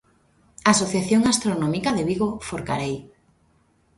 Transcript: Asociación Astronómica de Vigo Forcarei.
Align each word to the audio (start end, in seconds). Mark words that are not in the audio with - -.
Asociación 0.73 1.21
Astronómica 1.33 1.89
de 1.97 2.03
Vigo 2.09 2.29
Forcarei. 2.47 2.95